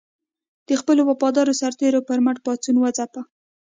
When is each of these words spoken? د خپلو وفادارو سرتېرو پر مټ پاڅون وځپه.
د 0.67 0.69
خپلو 0.81 1.01
وفادارو 1.09 1.53
سرتېرو 1.61 1.99
پر 2.07 2.19
مټ 2.25 2.37
پاڅون 2.45 2.75
وځپه. 2.79 3.21